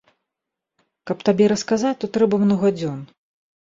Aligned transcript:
Каб 1.11 1.17
табе 1.29 1.45
расказаць, 1.55 1.93
то 2.05 2.13
трэба 2.17 2.43
многа 2.45 2.67
дзён. 2.79 2.99